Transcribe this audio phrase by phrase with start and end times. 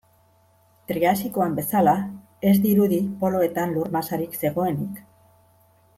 [0.91, 1.93] Triasikoan bezala
[2.53, 4.99] ez dirudi poloetan lur masarik zegoenik.